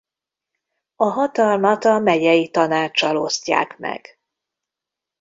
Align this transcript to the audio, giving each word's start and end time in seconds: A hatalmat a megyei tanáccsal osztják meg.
A 0.95 1.05
hatalmat 1.05 1.83
a 1.85 1.99
megyei 1.99 2.49
tanáccsal 2.51 3.17
osztják 3.17 3.77
meg. 3.77 4.19